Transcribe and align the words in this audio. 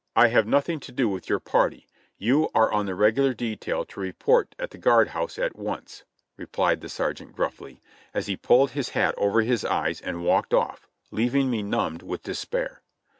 "I 0.15 0.29
have 0.29 0.47
nothing 0.47 0.79
to 0.79 0.91
do 0.91 1.07
with 1.07 1.29
your 1.29 1.39
party; 1.39 1.85
you 2.17 2.49
are 2.55 2.71
on 2.71 2.87
the 2.87 2.95
regular 2.95 3.35
detail 3.35 3.85
to 3.85 3.99
report 3.99 4.55
at 4.57 4.71
the 4.71 4.79
guard 4.79 5.09
house 5.09 5.37
at 5.37 5.55
once," 5.55 6.05
replied 6.37 6.81
the 6.81 6.89
sergeant 6.89 7.33
gruffly, 7.35 7.81
as 8.11 8.25
he 8.25 8.35
pulled 8.35 8.71
his 8.71 8.89
hat 8.97 9.13
over 9.15 9.41
his 9.43 9.63
eyes 9.63 10.01
and 10.01 10.25
walked 10.25 10.55
off, 10.55 10.87
leaving 11.11 11.51
me 11.51 11.61
nrmibed 11.61 12.01
with 12.01 12.23
despair. 12.23 12.81